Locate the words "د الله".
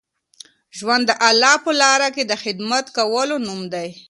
1.07-1.55